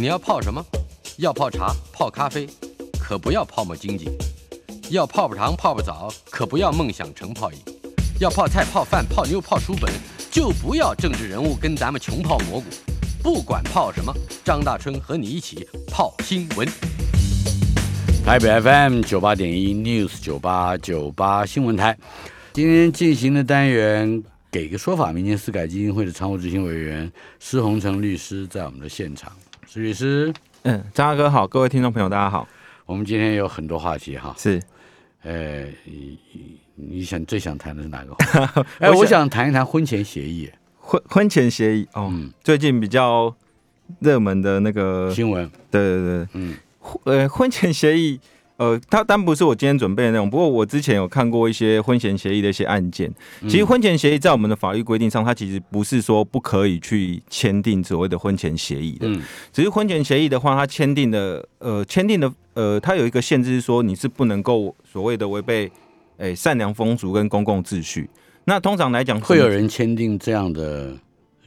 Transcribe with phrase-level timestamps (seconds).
[0.00, 0.64] 你要泡什么？
[1.18, 2.48] 要泡茶、泡咖啡，
[2.98, 4.06] 可不要泡沫经济；
[4.88, 7.58] 要泡泡糖、泡泡澡，可不要梦想成泡影；
[8.18, 9.92] 要泡菜、泡饭、泡妞、泡书本，
[10.30, 12.64] 就不要政治人物跟咱们穷泡蘑菇。
[13.22, 14.10] 不管泡什么，
[14.42, 16.66] 张大春和你一起泡新闻。
[18.24, 21.94] 台北 FM 九八点一 News 九八九八新闻台，
[22.54, 29.30] 今天进行的单元给个说法，民间司改基金会的常务执行委员施宏成律师在我们的现场。
[29.72, 30.34] 施律师，
[30.64, 32.44] 嗯，张大哥好，各位听众朋友大家好。
[32.86, 34.60] 我们今天有很多话题哈，是，
[35.22, 36.18] 呃，你
[36.74, 38.64] 你想最想谈的是哪个话？
[38.80, 43.32] 哎，我想谈一谈婚前协议，婚婚前协议哦，最近比较
[44.00, 46.56] 热门的那个新闻，对对对，嗯。
[47.04, 48.18] 呃，婚前协议，
[48.60, 50.28] 呃，它当不是我今天准备的内容。
[50.28, 53.10] 不过我之前有看过一些婚前协议的一些案件。
[53.48, 59.08] 其实婚前协议在我们的法律规定上，它其实不是说不可以去签订所谓的婚前协议的。
[59.08, 59.22] 嗯。
[59.50, 65.72] 只是婚前协议的话，它签订的，呃，签订的，呃，它有一个限制是说你是不能够所谓的违背，
[66.18, 68.10] 诶，善良风俗跟公共秩序。
[68.44, 70.94] 那通常来讲，会有人签订这样的，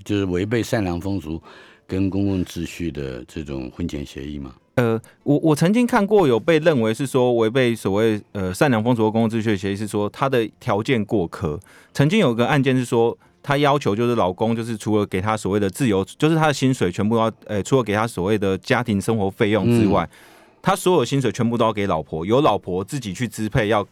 [0.04, 1.40] 就是违背善良风俗
[1.88, 4.54] 跟公共秩序的这种婚前协议吗？
[4.76, 11.60] 呃，我我曾经看过有被认为是说违背所谓呃善良风俗和公共秩序的协议，是说他的条件过苛。
[11.94, 20.10] 曾经有个案件是说，他要求就是老公就是除了给他所谓的自由，就是他的薪水全部要，呃，除了给他所谓的家庭生活费用之外，
[20.62, 23.86] 他所有薪水全部都要给老婆，由老婆自己去支配，要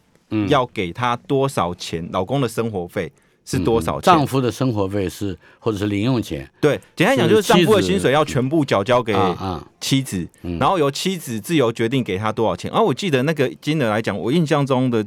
[0.48, 3.12] 要给他多少钱，老公的生活费。
[3.44, 4.00] 是多少？
[4.00, 6.48] 丈夫的生活费是，或者是零用钱？
[6.60, 9.14] 对，简单讲就是丈夫的薪水要全部缴交给
[9.80, 10.26] 妻子，
[10.58, 12.70] 然后由妻子自由决定给他多少钱。
[12.70, 15.04] 而我记得那个金额来讲，我印象中的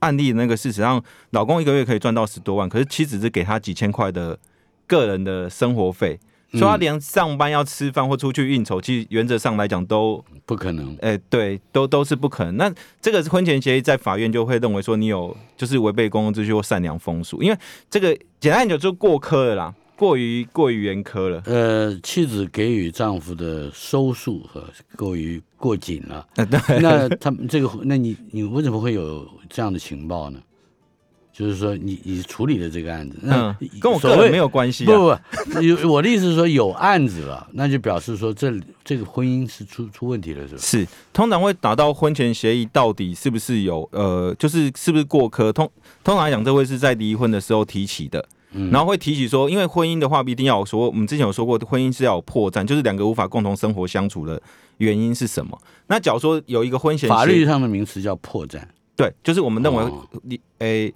[0.00, 4.38] 案例那个事实上，老公一个月可以赚到十多万，可是妻子是给他几千块的
[4.86, 6.18] 个人的生活费。
[6.52, 10.96] 说他连上班要吃饭或出去应酬，其实原则上来讲都不可能。
[11.00, 12.56] 哎，对，都都是不可能。
[12.56, 17.58] 那这个婚前协议，在法院就会认为说你有就是违背公共秩序或善良风俗，因为
[17.90, 21.42] 这个简单讲就过苛了啦，过于过于严苛了。
[21.44, 24.64] 呃，妻子给予丈夫的收束和
[24.96, 26.26] 过于过紧了。
[26.80, 30.40] 那他们这个，那你你为什么会有这样的情报呢？
[31.38, 34.84] 就是说，你你处理的这个案子，嗯，跟我个人没有关系。
[34.84, 38.52] 不不，有我的意思是说，有案子了，那就表示说，这
[38.84, 40.60] 这个婚姻是出出问题了，是吧？
[40.60, 45.52] 是，通常会打到婚前协议，到底是不是有呃，就是是不是过科？
[45.52, 45.70] 通
[46.02, 48.28] 通常来讲，这会是在离婚的时候提起的，
[48.72, 54.42] 然后会提起说，因为婚姻的话，一定要说，我们之前有说过，婚姻是要有破绽，就是两个无法共同生活相处的
[54.78, 55.56] 原因是什么？
[55.86, 58.60] 那假如说有一个婚前，法律上的名词叫破绽，
[58.96, 59.84] 对，就是我们认为
[60.24, 60.92] 你诶。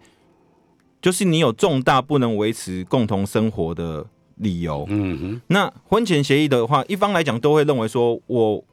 [1.02, 4.86] 就是你有重大不能维持共同生活的理由。
[4.88, 5.40] 嗯哼。
[5.48, 8.64] 那婚前协议的话，一方来讲都会认为说，我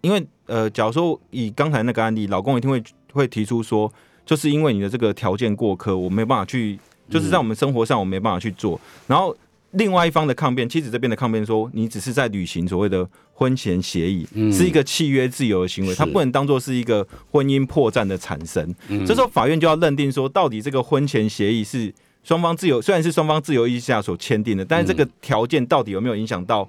[0.00, 3.92] 因为呃，假如说以刚才那个案例，老公一定会会提出说，
[4.26, 6.76] 就是因为你的这个条件过苛，我没办法去，
[7.08, 9.36] 就是在我们生活上我没办法去做，然后。
[9.74, 18.74] 另外一方的抗辩，妻子这边的抗辩说，你只是在履行所谓的婚前协议，是一个契约自由的行为，它不能当做是一个婚姻破绽的产生。
[19.04, 21.92] 这时候法院就要认定说，到底这个婚前协议是
[22.22, 26.68] 双方自由，虽然是双方自由意下所签订的，但是这个条件到底有没有影响到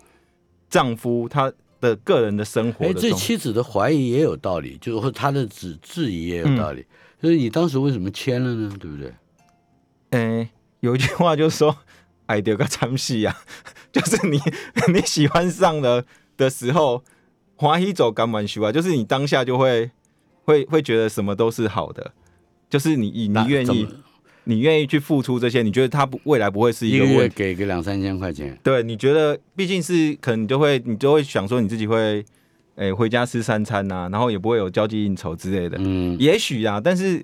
[0.69, 2.85] 丈夫他的个人的生活？
[2.85, 6.83] 哎，这妻子的怀疑也有道理，就是他的质质疑也有道理，
[7.21, 8.75] 就是你当时为什么签了呢？
[8.79, 9.13] 对不对？
[10.09, 10.49] 哎，
[10.79, 11.77] 有一句话就是说。
[12.27, 13.35] 爱丢个参戏呀，
[13.91, 14.39] 就是你
[14.93, 16.03] 你喜欢上了
[16.37, 17.03] 的时候，
[17.55, 19.91] 欢喜走干满修啊，就是你当下就会
[20.43, 22.13] 会会觉得什么都是好的，
[22.69, 23.87] 就是你你你愿意
[24.45, 32.23] 你愿意去付出这些，你觉得他不未来不会是一个月给个两三千块钱，对，你觉得毕竟是可能你就会你就会想说你自己会
[32.75, 37.23] 诶回家吃三餐呐，然后也不会有交际应酬之类的，嗯，也许啊，但是。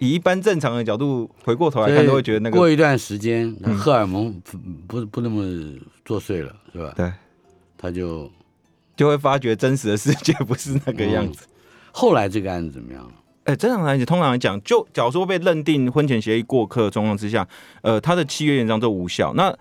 [0.00, 4.32] 以一般正常的角度回过头来看，都会觉得那个过一段时间，荷尔蒙
[4.88, 5.44] 不不那么
[6.06, 6.92] 作祟了，是吧？
[6.96, 7.12] 对，
[7.76, 8.30] 他就
[8.96, 11.46] 就会发觉真实的世界不是那个样子。
[11.92, 13.12] 后来这个案子怎么样了？
[13.44, 17.46] 哎，正常来讲，通常来讲，就假如说被认定婚前协议过客的状况之下，
[17.82, 19.34] 呃，他的契约原章都无效。
[19.34, 19.54] 那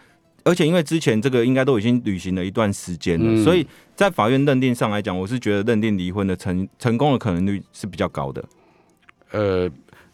[0.45, 8.45] 而且因为之前这个应该都已经履行了一段时间了，所以在法院认定上来讲，我是觉得认定离婚的成成功的可能率是比较高的。
[9.31, 9.69] 呃。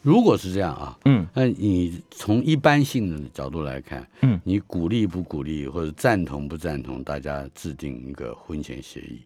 [0.06, 9.20] 如果是这样啊，嗯，那你从一般性的角度来看，嗯，你鼓励不鼓励或者赞同不赞同大家制定一个婚前协议？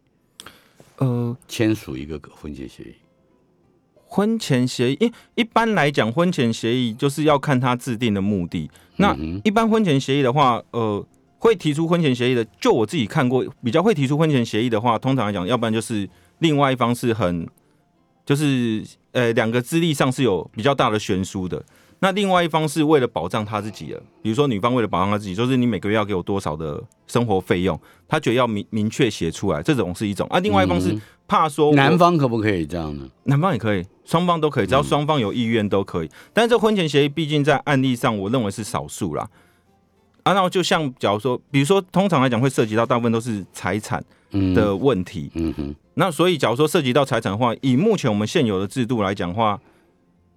[0.99, 2.93] 呃，签署一个婚前协议。
[4.05, 8.71] 婚前协议，因一般来讲，婚前协议就是要看他制定的目的。
[8.95, 11.05] 那一般婚前协议的话，呃，
[11.39, 17.45] 会提出婚前协议的，就我自己看过，比较会提出婚前协议的话，通常来讲，要不然就是另外一方是很，
[18.29, 21.59] 就是呃两个资历上是有比较大的悬殊的。
[21.99, 27.77] 那另外一方是为了保障他自己的，比如说女方为了保障他自己，就是你每个月要给我多少的生活费用，
[28.07, 30.27] 他觉得要明明确写出来，这种是一种。
[30.29, 30.95] 啊，另外一方是
[31.27, 33.09] 怕说男方可不可以这样呢？
[33.23, 36.09] 男方也可以，双方都可以，只要双方有意愿都可以。
[36.31, 39.27] 但是这婚前协议毕竟在案例上，我认为是少数啦。
[40.21, 44.03] 啊，然后就像假如说，比如说通常来讲会涉及到大部分都是财产
[44.53, 45.31] 的问题。
[45.33, 45.75] 嗯哼。
[45.99, 49.59] 那所以假如说涉及到财产的话，以目前我们现有的制度来讲话。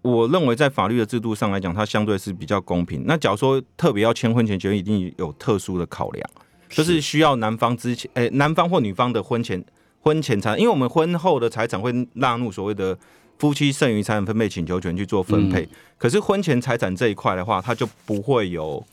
[0.03, 3.05] 我认为在法律的制度上来讲，它相对是比较公平。
[3.07, 6.31] 那假如说特别要签婚前协议，一定有特殊的考量，
[6.69, 9.65] 就是需要男方之前，诶，男方或女方的婚前
[10.01, 12.99] 婚前财，因为我们婚后的财产会纳入所谓的
[13.39, 15.69] 夫妻剩余财产分配请求权去做分配。
[15.97, 18.85] 可是婚前财产这一块的话，它就不会有，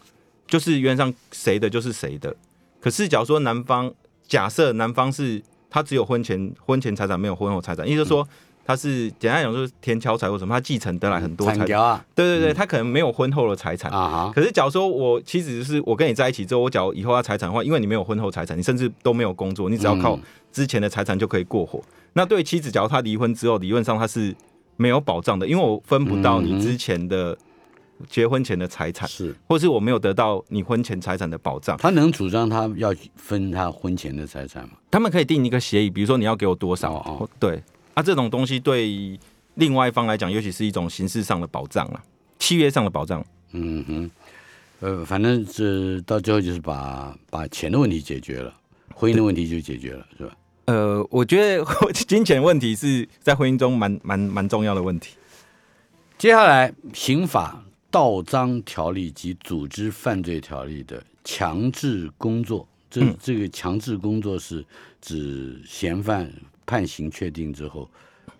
[0.45, 2.35] 就是原则上谁的就是谁的。
[2.79, 3.91] 可是假如说男方
[4.27, 8.27] 假设男方是他只有婚前婚前财产，没有婚后财产，意思说。
[8.65, 11.81] 他是简单讲就是田桥财或什么，他继承得来很多财产。
[11.81, 13.91] 啊，对对对，他可能没有婚后的财产。
[13.91, 14.31] 啊。
[14.35, 20.19] 可是假如说我妻子是我跟你在一起之后，我假如以后要财产的话，因为你没有婚后财产，你甚至都没有工作，你只要靠
[20.51, 21.81] 之前的财产就可以过活。
[22.13, 24.35] 那对妻子，假如他离婚之后，理论上他是
[24.77, 27.35] 没有保障的，因为我分不到你之前的
[28.07, 31.77] 结婚前的财产，是，或是我没有得到你婚前财产的保障。
[31.77, 34.71] 他能主张他要分他婚前的财产吗？
[34.91, 37.61] 他们可以定一个协议，比如说你要给我多少哦，对。
[37.95, 39.19] 那这种东西对
[39.55, 42.01] 另外一方来讲，尤其是一种形式上的保障啊，
[42.37, 43.25] 契约上的保障。
[43.51, 44.11] 嗯哼，
[44.79, 48.53] 呃，反正是到最后就是把把钱的问题解决了，
[48.95, 50.31] 婚姻的问题就解决了，是吧？
[50.65, 51.65] 呃，我觉得
[52.07, 55.15] 金钱问题是在婚姻中蛮蛮蛮重要的问题。
[56.17, 64.65] 接下来，刑法盗赃条例及组织犯罪条例的强制工作，这这个强制工作是
[65.01, 66.31] 指嫌犯。
[66.65, 67.89] 判刑确定之后，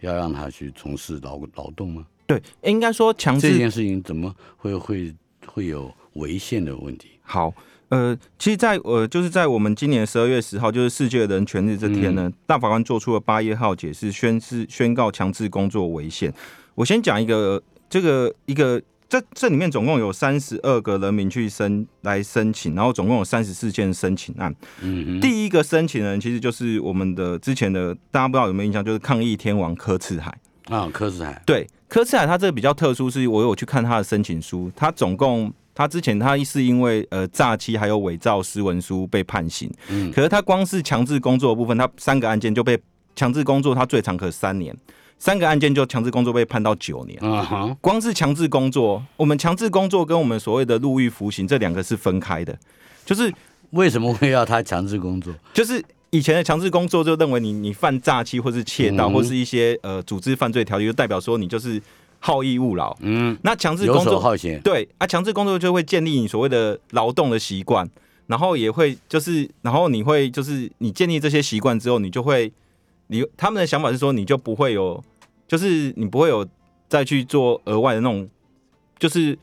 [0.02, 2.06] 要让他去从事劳劳动吗？
[2.28, 5.12] 对，应该说强制这件事情怎么会会
[5.48, 7.10] 会有违宪的问题？
[7.24, 7.52] 好，
[7.88, 16.32] 呃，其实，在呃，就是在我们今年十二月十号，就是世界人权日这天呢，大法官做出了八月号解释，宣誓宣告强制工作违宪。
[16.76, 17.60] 我先讲一个
[17.90, 18.80] 这个一个。
[19.10, 24.56] 这这里面总共有三十二个人民去申来申请，然后总共有三十四件申请案。
[24.82, 31.42] 嗯，第一个申请人其实就是我们的之前的，大家不知道有没有印象，就是抗议天王柯次海啊，柯次海。
[31.44, 42.80] 对，柯次海他这个比较特殊，是我有去看他的申请书，他总共他之前他是因为呃诈欺还有伪造私文书被判刑，嗯，可是他光是强制工作的部分，他三个案件就被
[43.16, 44.76] 强制工作，他最长可三年。
[45.20, 47.20] 三个案件就强制工作被判到九年，
[47.82, 52.58] 光是强制工作，我们强制工作跟我们所谓的入狱服刑这两个是分开的。
[53.06, 53.32] 就是
[53.72, 55.34] 为什么会要他强制工作？
[55.54, 61.82] 就是以前的强制工作就认为你你犯诈欺或是窃盗或是一些呃组织犯罪条例，就代表说你就是
[62.20, 62.96] 好逸恶劳。
[63.02, 64.62] 嗯，那强制工作好闲。
[64.62, 67.86] 对啊，强制工作就会建立你所谓的劳动的习惯，
[68.28, 72.50] 然后也会就是然后你会就是你建立这些习惯之后，你就会。
[73.12, 75.04] 你他们的想法是说，你就不会有，
[75.48, 76.48] 就是你不会有
[76.88, 78.30] 再去做额外的那种，
[78.98, 79.38] 就是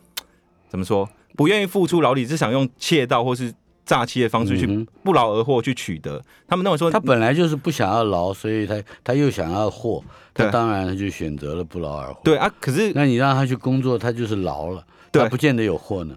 [0.69, 3.53] 怎么说，不愿意付出劳力，只想用窃盗或是
[3.85, 4.67] 诈欺的方式去
[5.03, 6.23] 不劳而获去取得。
[6.47, 12.21] 他们那么说，他本来就是不想要劳，所以他他又想要获，他当然他就选择了不劳而获。
[12.23, 16.17] 对啊，可是那你让他去工作，他就是劳了，他不见得有获呢。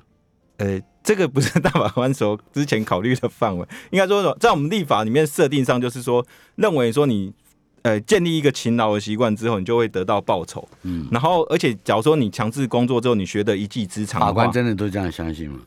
[0.57, 6.25] 呃，这个不是大法官所之前考虑的范围，应该说在我们立法里面设定上，就是说
[6.55, 7.33] 认为说你。
[7.81, 10.67] 呃，建立一个勤劳的习惯之后，你就会得到报酬。
[10.83, 15.59] 嗯，然后而且，假如说你强制工作之后，你学的一技之长，法官真的都这样相信吗？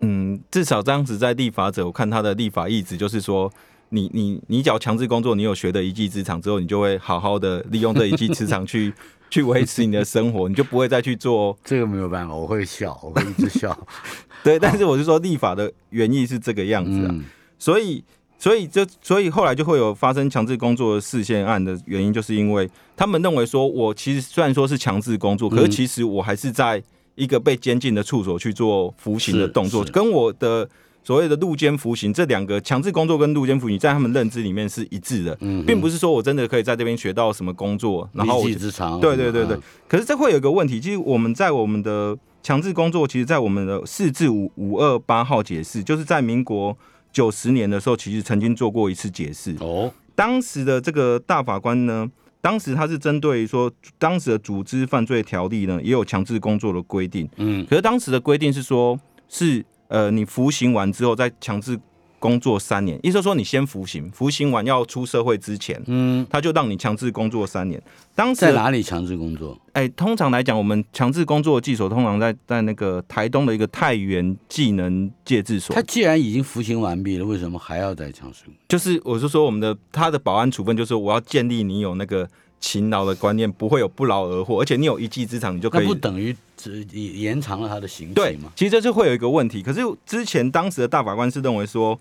[0.00, 3.48] 嗯，至少这样子在立法者，我看他的立法意志就是说，
[3.94, 8.92] 你你你只要强制工作，你有学的一技之长之后，你就会好好的利用这一技之长去
[9.30, 11.56] 去维持你的生活，你就不会再去做。
[11.64, 13.76] 这个没有办法，我会笑，我会一直笑。
[14.42, 17.14] 对，但是我是说，立法的原意是这个样子啊，
[17.58, 18.04] 所以。
[18.36, 26.82] 所以，就所以后来就会有发生强制工作的事件案的原因，就是因为他们认为说，我其实虽然说是强制工作，可是其实我还是在
[27.14, 30.68] 一个被监禁的处所去做服刑的动作，跟我的
[31.04, 38.98] 所谓的路监服刑这两个强制工作跟路监服刑，在他们认知里面是一致的，并不是说我真的可以在这边学到什么工作，然后一技之长。
[38.98, 39.56] 对对对对。
[39.86, 46.76] 可是这会有一个问题，其实我们在我们的强制工作，其实，在我们的四至五五二八号解释，就是在民国。
[47.12, 49.54] 九十年的时候，其实曾经做过一次解释。
[49.60, 57.28] 哦，当时的这个大法官呢，当时他是针对说，当时的组织犯罪条例呢，也有强制工作的规定。
[57.36, 61.78] 嗯，可是当时的规定是说，是呃，你服刑完之后再强制。
[62.20, 67.78] 工作三年，意思说你先服刑，服刑完要出社会之前，嗯，他就让你强制工作三年。
[68.14, 69.58] 当时在哪里强制工作？
[69.74, 75.76] 哎，通常来讲，我们强制工作的技所通常在在那个台东的一个太原技能戒治所。
[75.76, 78.44] 他既然已经服刑完毕了，为什么还要再强制？
[78.66, 82.26] 就是我是说，我们的他的保安处分就是我要建立你有那个
[82.60, 85.86] 勤劳的观念，不会有不劳而获，而且你有一技之长，你就可以。
[85.86, 88.52] 不等于只延长了他的刑期吗？
[88.56, 89.62] 其实这是会有一个问题。
[89.62, 91.98] 可是之前当时的大法官是认为说。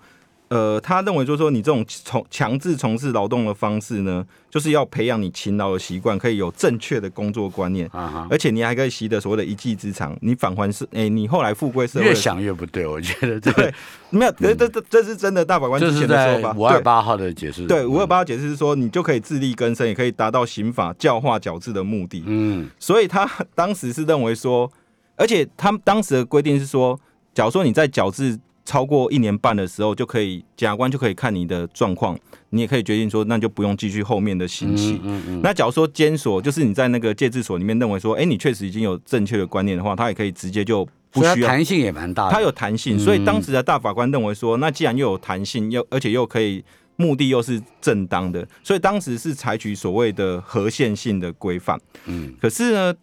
[0.53, 7.89] 呃，他认为就是说，你这种从强制从事劳动的方式呢，就是要培养你勤劳的习惯，可以有正确的工作观念，
[8.29, 10.15] 而且你还可以习得所谓的一技之长。
[10.21, 13.73] 你返还是，哎，你后来富贵社会越想越不对，我觉得对，
[14.11, 15.43] 没有，这这这这是真的。
[15.43, 22.23] 大法官之前的说法，五二八号的解释，对五二八号解释是说，你就可以自力更生，也可以达到刑法教化矫治的目的。
[22.27, 24.71] 嗯，所以他当时是认为说，
[25.15, 26.99] 而且他们当时的规定是说，
[27.33, 28.39] 假如说你在矫治。
[28.65, 32.17] 超过一年半的时候，就可以检察官就可以看你的状况，
[32.51, 35.01] 你也可以决定说，那就不用继续后面的刑期。
[35.41, 41.47] 那假如说监所就是你在那个戒治所里面认为说，哎，你确实已经有正确的观念的话，他也可以直接就不需要。
[41.47, 46.63] 弹性也蛮大的，他有弹性，所以当时的大法官认为说，那既然又有弹性，又而且又可以
[46.95, 51.77] 目的又是正当的，所以当时是采取所谓的合宪性的规范。
[52.05, 52.93] 嗯，可是呢，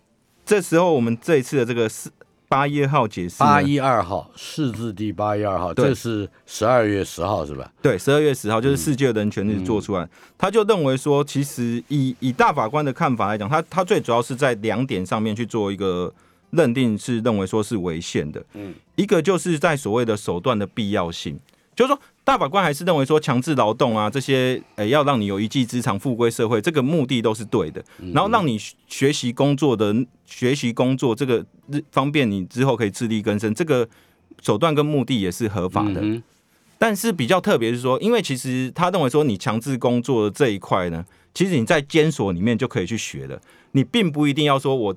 [0.47, 2.09] 这时候我们这一次的这个是。
[2.50, 7.73] 八一号解释，八一二号，四字第八一二号，这是十二月十号是吧？
[7.80, 16.12] 对，十二月十号就是世界人权日做出来，他就认为说，其实以以大法官的看法来讲，他他最主要是在两点上面去做一个
[16.50, 18.45] 认定，是认为说是违宪的。
[18.54, 21.38] 嗯，一个就是在所谓的手段的必要性，
[21.76, 22.00] 就是说。
[22.30, 27.84] 大法官还是认为说强制劳动啊这些，诶要让你有一技之长复归社会，这个目的都是对的。
[28.14, 28.56] 然后让你
[28.87, 29.92] 学习工作的
[30.25, 31.44] 学习工作，这个
[31.90, 33.88] 方便你之后可以自力更生，这个
[34.40, 36.22] 手段跟目的也是合法的。
[36.78, 44.96] 但是比较特别是说，因为其实他认为说你强制工作的这一块呢，其实你在监所里面就可以去学的，你并不一定要说我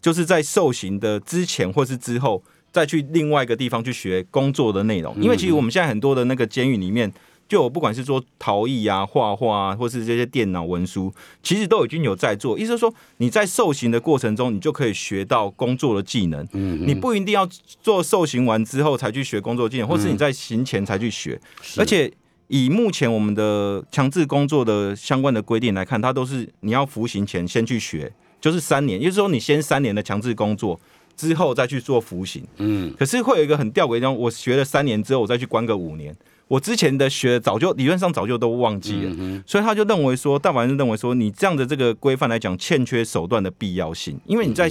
[0.00, 2.42] 就是在受刑的之前或是之后。
[2.72, 7.12] 再去另外一个地方去学工作的内容，因为其实我们现在很多的那个监狱里面，
[7.46, 11.12] 就不管是说陶艺啊、画画啊，或是这些电脑文书，
[11.42, 12.58] 其实都已经有在做。
[12.58, 16.48] 意思是说，你在受刑的过程中，你就可以学到工作的技能。
[16.52, 17.46] 嗯，你不一定要
[17.82, 21.38] 做受刑完之后才去学工作技能，或是你在刑前才去学。
[21.76, 22.10] 而且
[22.48, 28.10] 以目前我们的强制工作的相关的规定来看，它都是你要服刑前先去学，
[28.40, 30.80] 就是三年，也就是说你先三年的强制工作。
[31.22, 36.12] 之后再去做服刑，嗯，可是会有一个很吊诡的地方，我学了三年之后，我再去关个五年，
[36.48, 44.68] 我之前的学早就理论上早就都忘记了，所以他就认为说，大法官认为说，你这样的这个规范来讲，欠缺手段的必要性，因为你在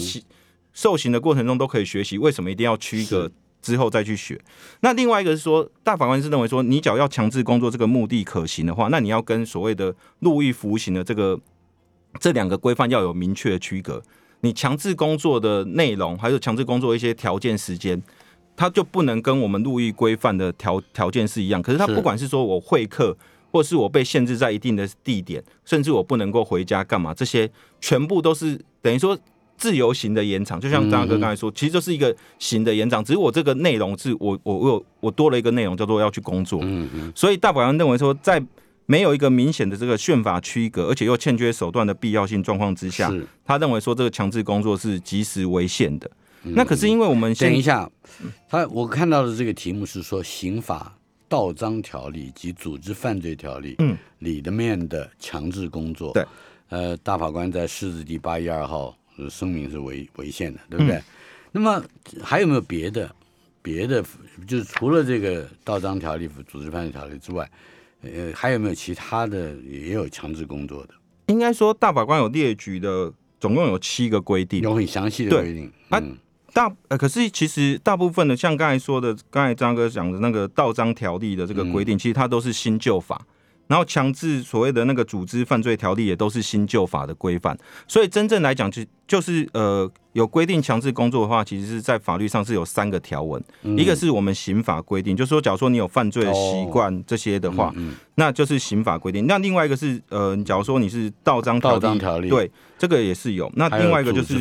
[0.74, 3.32] 受刑的过程中都可以学习，为什么一定要区隔
[3.62, 4.38] 之后再去学？
[4.82, 11.40] 那另外一个是说，大法官是认为说，你只要要强制工作这个目的可行的话，那你要跟所谓的入狱服刑的这个
[12.20, 14.04] 这两个规范要有明确的区隔。
[14.42, 18.02] 你强制工作的内容，还有强制工作一些条件时间，
[18.56, 21.62] 它就不能跟我们入狱规范的条条件是一样。
[21.62, 23.16] 可是它不管是说我会客，
[23.52, 29.18] 或是我被限制在一定的地点，甚至我不能够回家干嘛，这些全部都是等于说
[29.58, 30.60] 自由型的延长。
[30.60, 36.60] 就像张哥刚才说，其实就是一个型的延长，只是我这个内容是我我我有我多了一个内容叫做要去工作。
[36.64, 37.14] 嗯嗯。
[37.16, 38.44] 所以大法官认为说在。
[38.86, 43.12] 没有一个明显的这个宪法区隔，而且又欠缺手段的必要性状况之下，
[43.46, 46.10] 他认为说这个强制工作是及时违宪的。
[46.44, 47.90] 那可是因为我们等一下，
[48.50, 50.98] 他我看到的这个题目是说刑法
[51.30, 56.26] 盗章条例及组织犯罪条例嗯里的面的强制工作对
[56.70, 58.98] 呃大法官在释字第八一二号
[59.30, 61.02] 声明是违违宪的对不对？
[61.52, 61.82] 那么
[62.22, 63.14] 还有没有别的
[63.62, 64.04] 别的
[64.48, 67.50] 就是除了这个盗章条例、组织犯罪条例之外？
[68.04, 70.94] 呃，还有没有其他的也有强制工作的？
[71.28, 75.72] 应该说，大法官有列举的，总共有七个规定，有很详细的规定。
[75.90, 76.02] 啊，
[76.52, 83.26] 大呃，可是其实大部分的，像刚才说的，刚才张哥讲的那个道章条例的这个规定，其实它都是新旧法。
[83.72, 93.42] 然后强制所谓的那个组织犯罪条例也都是新旧法的规范，所以真正来讲就就是呃有规定强制工作的话，其实是在法律上是有三个条文，
[93.78, 97.74] 一个是我们刑法规定，就是说假如说你有犯罪的习惯这些的话，
[98.16, 99.26] 那就是刑法规定。
[99.26, 103.50] 那另外一个是呃，假如说你是盗章条例，对这个也是有。
[103.56, 104.34] 那另外一个就是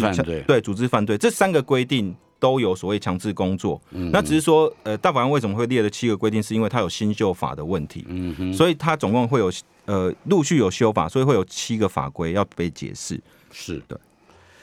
[0.43, 2.17] 对组织犯罪，这三个规定。
[2.41, 8.05] 都有所谓强制工作，嗯那只是说，呃，大法官为什么会列了七个规定，是因为它有新旧法的问题，
[8.53, 9.53] 所以它总共会有
[9.85, 13.21] 呃陆续有修法，所以会有七个法规要被解释。
[13.53, 14.01] 是的。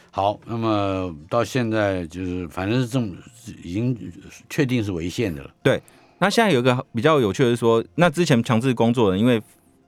[0.10, 3.14] 好，那么到现在就是反正是这么
[3.64, 3.96] 已经
[4.50, 5.52] 确定是违宪的了。
[5.62, 5.80] 对，
[6.18, 9.40] 那现在有一个比较有趣的是说，那之前强制工作的，因为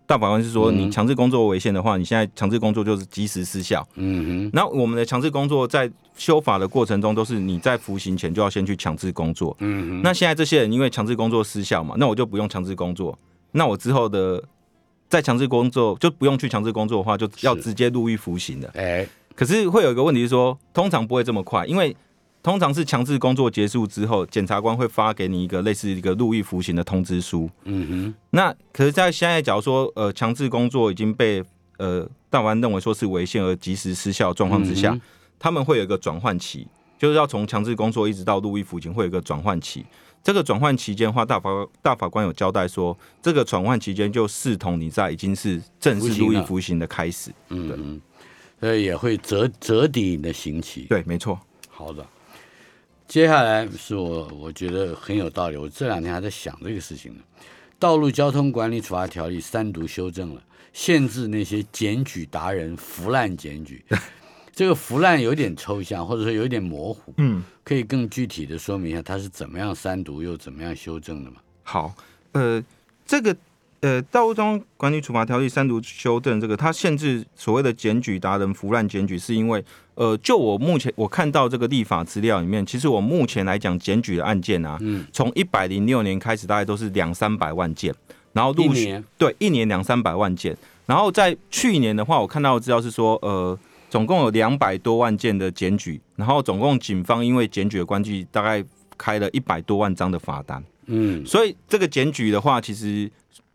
[0.10, 3.88] 大法官是说你强制工作违宪的话，你现在强制工作就是即时失效。
[3.94, 4.50] 嗯哼。
[4.52, 5.88] 那我们的强制工作在
[6.18, 9.56] 修法的过程中，都是你在服刑前就要先去强制工作。
[9.60, 10.02] 嗯哼。
[10.02, 13.16] 那现在这些人因为强制工作失效嘛，那我就不用强制工作，
[13.52, 14.44] 那我之后的
[15.08, 18.68] 在强制工作就不用去强制工作的话，就要直接入狱服刑的。
[18.74, 19.08] 哎。
[19.36, 21.96] 可是会有一个问题是说，通常不会这么快，因为
[22.42, 27.50] 通常是强制工作结束之后，检察官会发给你一个类似一个入狱服刑的通知书。
[27.66, 28.16] 嗯哼。
[28.30, 31.44] 那可是，在现在假如说呃强制工作已经被
[31.78, 34.98] 呃大法官认为说是违宪而及时失效状况之下，
[35.38, 36.66] 他们会有一个转换期，
[36.98, 39.86] 就是要从强制工作一直到入狱服刑会有一个转换期。
[40.22, 41.50] 这个转换期间的话，大法
[41.82, 47.32] 大法官有交代说，这个转换期间就视同你在已经是正式入狱服刑的开始。
[47.50, 48.02] 嗯嗯。
[48.60, 50.86] 呃，也会折折抵你的刑期。
[50.90, 51.40] 对，没错。
[51.70, 52.06] 好的，
[53.10, 55.58] 接下来是我我觉得很有道理。
[55.58, 57.24] 我这两天还在想这个事情呢。
[57.80, 63.84] 道路交通管理处罚条例三读修正了，限制那些检举达人腐烂检举。
[64.54, 67.12] 这个腐烂有点抽象，或者说有点模糊。
[67.18, 71.38] 嗯，可以更具体的说明一下，它是怎么样三读又怎么样修正的吗？
[71.64, 71.96] 好，
[72.34, 72.64] 呃，
[73.08, 73.36] 这个。
[73.82, 79.64] 呃，道路交通管理处罚条例三读修正，这个它限制所谓的检举达人腐烂检举，是因为
[79.96, 87.96] 呃，就我目前我看到这个立法资料里面，其实我目前来讲检举的案件啊，嗯，从一百零六年开始，大概都是两三百万件，
[88.34, 93.58] 然后陆续对一年两三百万件，然后在去年的话，我看到的资料是说，呃，
[93.90, 98.62] 总共有两百多万件的检举，然后总共警方因为检举的关系，大概
[98.98, 103.10] 开了一百多万张的罚单，嗯，所以这个检举的话，其实。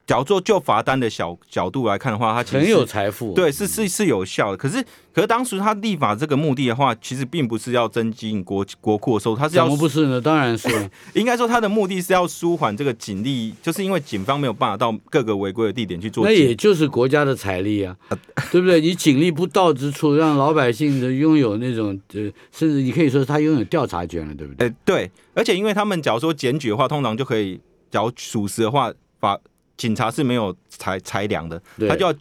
[0.06, 4.56] 假如说就罚单的小角度来看的话，它其实很有财富，对，是是是有效的。
[4.56, 4.84] 可是，
[5.14, 10.20] 可是当时他立法这个目的的话，其实并不是要增进国国库的收入，他是要怎么不是呢？
[10.20, 10.68] 当然是，
[11.14, 17.96] 应该说他的目的是要舒缓这个警力，就是因为警方没有办法到各个违规的地点去做，那也就是国家的财力啊，
[18.52, 18.82] 对不对？
[18.82, 24.68] 你警力不到之处，让老百姓的拥有那种呃，甚至你可以说他拥有调查权了，对不对？
[24.68, 27.58] 哎，对，而且因为他们假如说检举的话，通常就可以，
[27.90, 29.38] 假如属实的话，把。
[29.76, 32.12] 警察是没有裁裁量的，他就要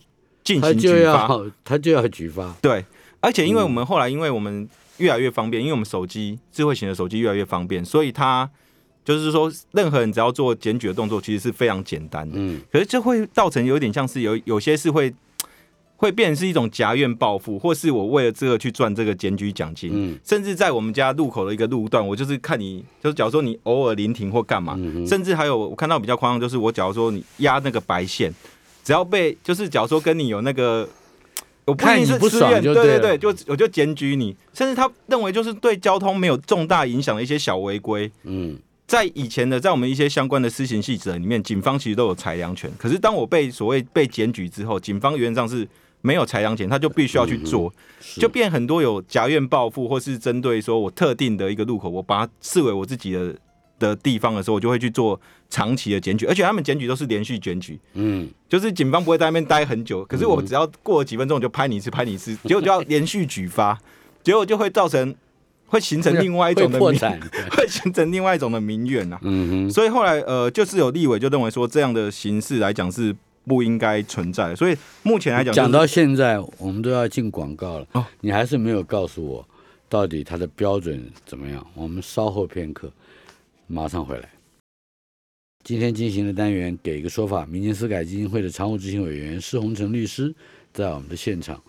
[0.44, 1.30] 进行举发，
[1.64, 2.54] 他就要举发。
[2.62, 2.86] 对，
[3.20, 8.50] 而且因为我们后来，因为我们越来越方便，因为我们手机智慧型的手机越来越方便，所以他
[9.04, 12.36] 就是说，任何人只要做检举的动作，其实是非常简单的。
[12.38, 15.14] 嗯，可是这会造成有点像是有有些是会。
[16.04, 28.34] 会变成是一种夹怨报复，或是我为了这个去赚这个检举奖金，嗯，甚至在我们家路口的一个路段，我就是看你，就是假如说你偶尔临停或干嘛，甚至还有我看到比较夸张，就是我假如说你压那个白线，
[28.84, 30.86] 只要被就是假如说跟你有那个，
[31.64, 45.66] 我看你不爽，对对对，就我就检举你，甚至他认为就是对交通没有重大影响的一些小违规，嗯，在以前的在我们一些相关的施行细则里面，警方其实都有裁量权，可是当我被所谓被检举之后，警方原则上是。
[46.06, 47.74] 没有裁量权，他就必须要去做，
[48.18, 53.34] 就变很多有夹怨报复，或是针对说我特定的一个路口，我把它视为我自己的
[53.80, 55.18] 的地方的时候，我就会去做
[55.50, 63.80] 长期的检举，而且他们检举都是连续检举，嗯，就是警方不会在那边待很久，可是我只要过了几分钟，我就拍你一次，拍你一次，结果就要连续举发，
[64.22, 65.16] 结果就会造成
[65.68, 67.00] 会形成另外一种的民，
[67.56, 73.16] 会形成另外一种的民怨呐，嗯哼，所以后来呃，就是有立委就认为说这样的形式来讲是。
[73.46, 77.88] 不应该存在，所以目前来讲，讲到现在，我们都要进广告了。
[77.92, 79.48] 哦，你还是没有告诉我，
[79.90, 81.66] 到底它的标准怎么样？
[81.74, 82.92] 我们稍后片刻，
[83.68, 84.30] 马上回来。
[85.64, 87.46] 今天进行的单元，给一个说法。
[87.46, 90.34] 民间司改基金会的常务执行委员施洪成律师
[90.74, 91.62] 在我们的现场。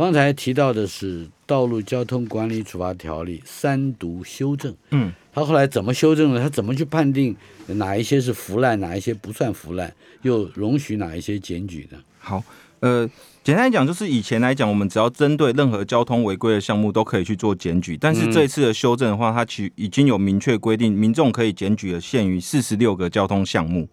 [0.00, 4.74] 方才提到的是《道路交通管理处罚条例》三读修正。
[4.90, 5.12] 嗯。
[5.32, 6.42] 他后来怎么修正了？
[6.42, 7.36] 他怎么去判定
[7.66, 11.98] 哪一些是腐烂，哪一些不算腐烂，又容许哪一些检举呢？
[12.18, 12.42] 好，
[12.80, 13.08] 呃，
[13.44, 23.88] 简单来讲，就是以前来讲，我们只要针对任何交通违规的项目都可以去做检举，但是这一次的修正的话，它其已经有明确规定，民众可以检举的限于四十六个交通项目。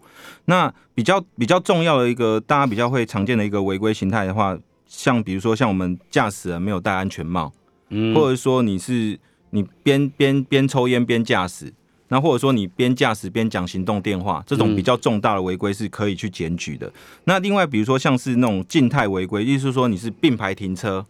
[0.46, 7.52] 那比较比较重要的一个，大家比较会常见的一个违规形态的话，像比如说像我们驾驶人没有戴安全帽，
[7.90, 9.20] 嗯，或者说你是。
[9.50, 11.72] 你边边边抽烟边驾驶，
[12.08, 16.92] 那或者说你边驾驶边讲行动电话，这种比较重大的违规是可以去检举的。
[17.24, 21.06] 那另外，比如说像是那种静态违规，意思是说你是并排停车，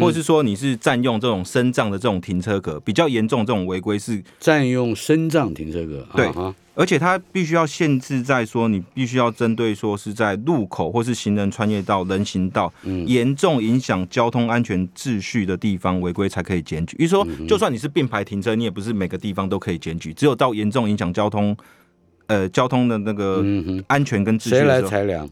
[0.00, 6.30] 或者是说你是占用这种升降的这种停车格，比较严重这种违规是占用升降停车格，对，
[6.74, 12.72] 而且它必须要限制在说你必须要针对说是在路口或是行人穿越到、人行道
[13.06, 16.96] 严重影响交通安全秩序的地方违规才可以检举。
[16.96, 21.54] 比如说，就算你是并排停车，你也不是每个地方都可以检举，只有到严重影响交通，
[22.28, 23.44] 呃，交通的那个
[23.88, 24.50] 安全跟秩序。
[24.50, 25.28] 谁来裁量？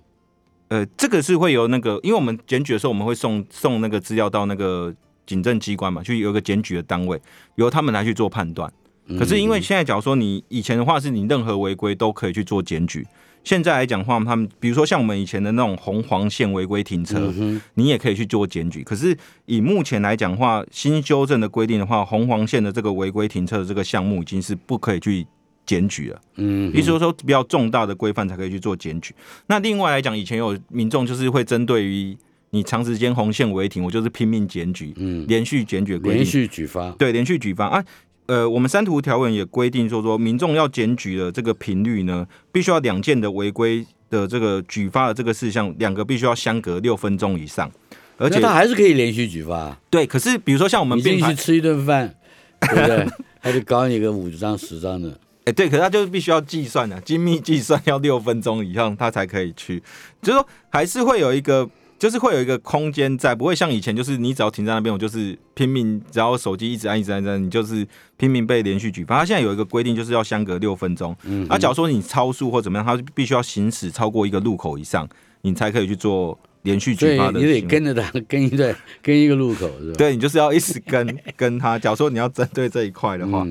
[0.69, 4.95] 呃，这个是会有那个，因为我们检举的时候，我们会送送那个资料到那个
[5.27, 7.21] 警政机关嘛，去有一个检举的单位，
[7.55, 8.71] 由他们来去做判断。
[9.19, 13.07] 可是因为现在，假如说你以前的话，是你任何违规都可以去做检举。
[13.43, 17.33] 现在来讲话，他们比如说像我们以前的那种红黄线违规停车，
[17.75, 18.83] 你也可以去做检举。
[18.83, 25.27] 可是以目前来讲话，新修正的规定的话，红黄线的这个违规停车的这个项目已经是不可以去。
[25.69, 29.15] 检举了，嗯，意思说说比较重大的规范才可以去做检举。
[29.49, 32.17] 那另外来讲，以前有民众就是会针对于
[32.51, 37.85] 你长时间红线违停，我就是拼命检举，嗯，连续检举，连续举发，对，连续举发啊。
[38.29, 47.71] 呃，我们三图条文也规定说说，民众要检举的这个频率呢，必须要两件的违规的这个举发的这个事项，两个必须要相隔六分钟以上，
[48.17, 49.79] 而且他还是可以连续举发。
[49.91, 52.15] 对，可是比如说像我们进去吃一顿饭，
[52.61, 53.07] 对不对？
[53.41, 55.19] 他就搞你个五张十张的。
[55.49, 59.83] 哎，对，可是他就是必须要计算的，精密计算要六分钟以上，他才可以去。
[60.21, 61.67] 就是说，还是会有一个，
[61.99, 67.87] 就是会有一个空间在，不会像以前，就是你只要停在那边，我就是拼命，只要手机一直按、一直按、按，你就是
[68.19, 69.17] 拼命被连续举报。
[69.17, 71.17] 他现在有一个规定，就是要相隔六分钟。
[71.23, 71.47] 嗯。
[71.49, 75.09] 啊，假如说你超速或怎么样，他必须要行驶超过一个路口以上，
[75.41, 77.41] 你才可以去做连续举发的。
[77.41, 79.95] 你得跟着他，跟一段，跟一个路口是吧？
[79.97, 81.79] 对，你就是要一直跟跟他。
[81.79, 83.47] 假如说你要针对这一块的话，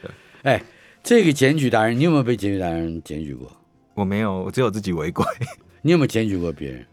[0.00, 0.10] 对，
[0.44, 0.62] 哎。
[1.04, 3.52] 这个检举达人，你有没有被检举达人检举过？
[3.92, 5.22] 我没有，我只有自己违规。
[5.82, 6.86] 你有没有检举过别人？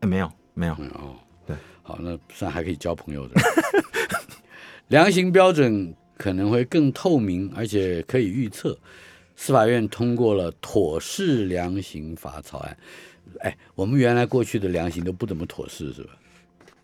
[0.00, 0.72] 没有，没有。
[0.72, 1.14] 哦，
[1.46, 3.38] 对，好，那算还可以交朋友的。
[4.88, 8.78] 量刑标准可能会更透明，而且可以预测。
[9.36, 12.74] 司法院通过了妥适量刑法草案。
[13.40, 16.10] 哎，我们原来过去的量刑都不怎么妥适，是吧？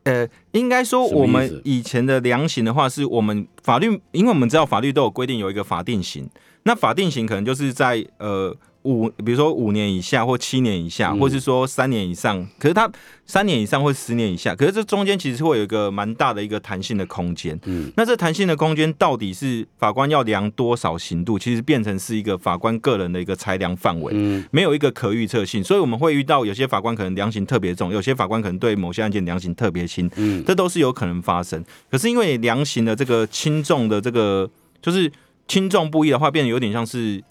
[0.03, 6.29] 呃，应该说我们以前的量刑的话，是我们法律，因为我们知道法律都有规定有一个法定刑。
[6.67, 8.53] 那法定刑可能就是在呃
[8.83, 12.45] 五，比如说五年以下或七年以下，或是说三年以上。
[12.59, 12.91] 可是它
[13.25, 17.57] 三年以上或十年以下，可是这中间其实会有一个蛮大的一个弹性的空间。
[17.67, 25.63] 嗯，那这弹性的空间到底是法官要量多少刑度，其实变成是一个法官个人的一个裁量范围，嗯没有一个可预测性。
[25.63, 30.11] 所以我们会遇到有些法官可能量刑特别重，有些法官可能对某些案件量刑特别轻。
[30.17, 31.65] 嗯，这都是有可能发生。
[31.89, 34.51] 可是因为量刑的这个轻重的这个
[34.83, 35.13] 就是。
[35.49, 37.23] 轻重不一的话，变得有点像是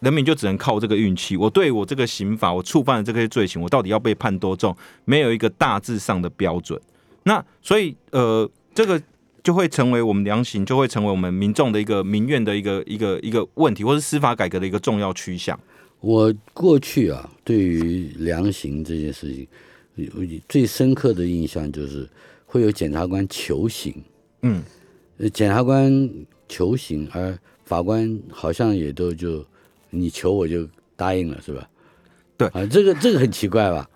[0.00, 1.36] 人民就只能靠这个运气。
[1.36, 6.80] 我对我这个刑法，我触犯了这些罪行，我到底要被判多重，没有一个大致上的标准。
[7.24, 9.00] 那所以，呃，这个
[9.42, 15.58] 就会成为我们量刑，就会成为我们民众的一个民怨的一个一个一个问题，或是司法改革的一个重要趋向。
[16.00, 19.46] 我过去啊，对于量刑这件事情，
[20.48, 22.08] 最深刻的印象就是
[22.46, 23.94] 会有检察官求刑。
[24.40, 24.62] 嗯，
[25.34, 26.10] 检察官
[26.50, 29.46] 求刑而法官好像也都就
[29.90, 31.68] 你求我就答应了是吧？
[32.36, 33.88] 对啊，这个这个很奇怪吧？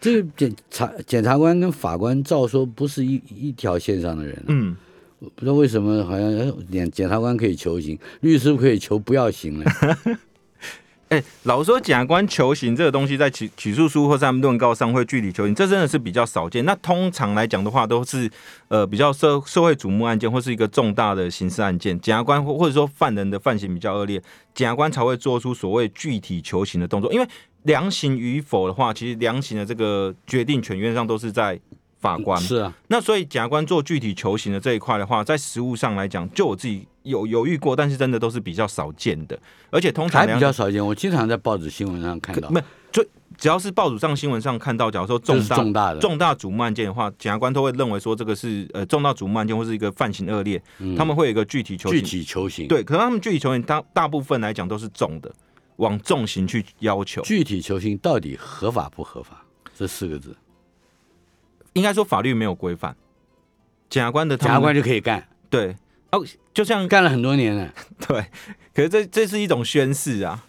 [0.00, 4.44] 这个检察检察官跟法官照说不是一一条线上的人。
[4.46, 4.76] 嗯，
[5.34, 6.30] 不知道为什么好像
[6.70, 9.64] 检检察官可以求刑，律师可以求不要刑了。
[11.08, 16.64] 哎，老说检察官求刑这个东西，在起起诉书或在论告上会具体求刑，这真的是比较少见。
[16.64, 18.30] 那通常来讲的话，都是
[18.68, 24.22] 呃比较社社会瞩目案件或是一个重大的刑事案件，检察官或或者说犯人的犯行比较恶劣，
[24.54, 27.12] 检察官才会做出所谓具体求刑的动作。
[27.12, 27.26] 因为
[27.62, 31.58] 量刑与否的话，其实量刑的这个决定权原则上都是在。
[32.00, 39.38] 法官是啊，那所以检察官做具体求刑的这一块的话，在实务上来讲，就我自己有犹豫过，但是真的都是比较少见的，
[39.70, 40.84] 而且通常还比较少见。
[40.84, 43.04] 我经常在报纸新闻上看到，没就
[43.36, 50.62] 只要是报纸上新闻上看到，假如说重大重大的重大瞩目案件的话，检察官都会认为说这个是呃重大瞩目案件或是一个犯行恶劣，
[50.96, 52.66] 他们会有一个具体求具体求刑。
[52.68, 55.32] 对，可能他们具体求刑大大部分来讲都是重的，
[55.76, 57.22] 往重刑去要求。
[57.22, 59.44] 具体求刑到底合法不合法？
[59.76, 60.36] 这四个字。
[61.74, 62.96] 应该说法律没有规范，
[63.88, 65.76] 检察官的检察官就可以干，对
[66.10, 67.72] 哦，就像干了很多年了，
[68.06, 68.24] 对。
[68.74, 70.44] 可是这这是一种宣誓啊，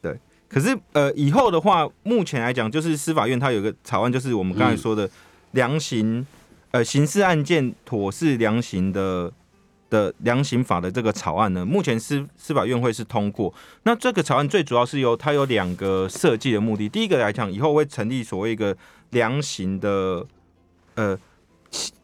[0.00, 0.18] 对。
[0.48, 5.08] 可是呃，以后的话，目前来讲，就是司法院它有个草案，就是我们刚才说的
[5.52, 6.26] 量刑，
[6.70, 9.32] 呃，刑事案件妥适量刑的
[9.88, 13.52] 的量刑法的这个草案呢，目前司司法院会是通过。
[13.82, 18.76] 那这个草案最主要是由它有两个设计的目的，第一个来讲，以后会成立所谓一个
[19.10, 20.26] 量刑的。
[20.96, 21.16] 呃，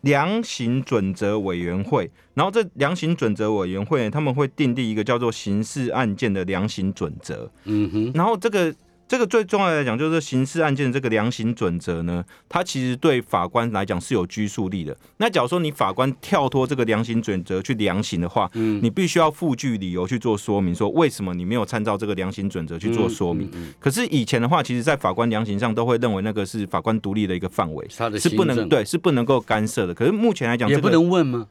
[0.02, 7.50] 量刑准则委员会，然后这量刑准则委员会他们会订立一个叫做刑事案件的量刑准则。
[7.64, 8.74] 嗯哼，然后这个。
[9.08, 14.96] 这个最重要来讲，就是刑事案件的这个量刑准则呢，它其实对法官来讲是有拘束力的。
[15.18, 23.48] 那假如说你法官跳脱这个量刑准则去量刑的话，嗯，你必须要附具理由去做说明，说为什么你没有参照这个量刑准则去做说明。
[23.78, 27.86] 可是以前的话，其实，在法官量刑上都会认为那个是法官独立的一个范围，
[28.18, 29.94] 是不能对，是不能够干涉的。
[29.94, 31.46] 可是目前来讲，也不能问吗？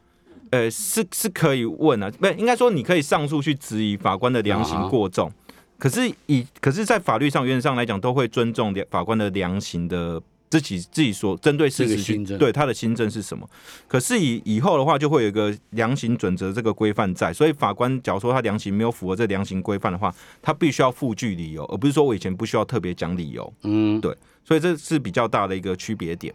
[0.50, 5.32] 呃，是是可以问啊，不，应该说你可以上诉去质疑法官的量刑过重。
[5.78, 13.46] 可是以可是，在法律上原则上来讲，都会尊重法官的量刑的自己自己所针对事实对他的新政是什么。
[13.86, 23.52] 可是以以后的话，就会有一个量刑准则这个规范在，所以法官假如说他量刑没有符合这量刑规范的话，他必须要附具理由，而不是说我以前不需要特别讲理由。
[23.64, 26.34] 嗯，对，所以这是比较大的一个区别点。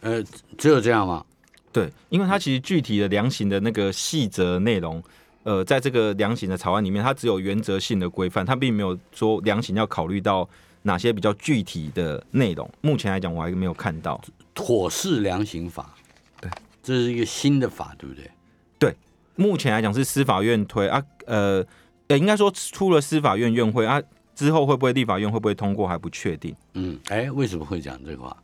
[0.00, 0.22] 呃，
[0.58, 1.24] 只有这样吗？
[1.72, 5.02] 对，因为他其实具体的量刑的那个细则内容。
[5.42, 10.48] 呃，在这个量刑的草案里面，它只有原则性的规范，它并没有说量刑要考虑到
[10.82, 12.70] 哪些比较具体的内容。
[12.80, 14.20] 目前来讲，我还没有看到
[14.54, 15.94] 妥适量刑法。
[16.40, 16.50] 对，
[16.82, 18.30] 这是一个新的法，对不对？
[18.78, 18.94] 对，
[19.36, 21.64] 目前来讲是司法院推啊，呃，
[22.08, 24.02] 呃，应该说出了司法院院会啊，
[24.34, 26.54] 之后会不会立法院会不会通过还不确定。
[26.74, 28.36] 嗯，哎，为什么会讲这个话？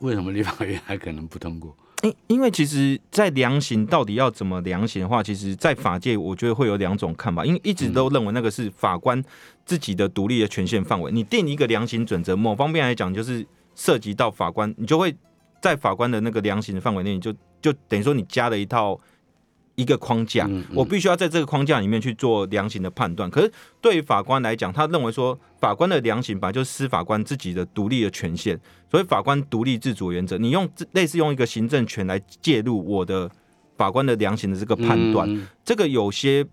[0.00, 1.74] 为什么立法院还可能不通过？
[2.02, 7.44] 因因为其实，在量刑到底要怎么量刑的话，其实，在法界我觉得会有两种看法。
[7.44, 9.22] 因为一直都认为那个是法官
[9.64, 11.10] 自己的独立的权限范围。
[11.10, 15.14] 你定一个量刑准则，某方面来讲，就是涉及到法官，你就会
[15.60, 19.00] 在法官的那个量刑的范围内，就就等于说你加了一套。
[19.74, 23.30] 一个框架，我必须要在这个框架里面去做量刑的判断。
[23.30, 28.58] 可是对于法官来讲，他认为说法官的量刑本来就是司法官自己的独立的权限，
[28.90, 33.30] 所以法官独立自主原则，你用类似用一个行政权来介入我的
[33.76, 36.46] 法官的量刑的这个判断，这个有些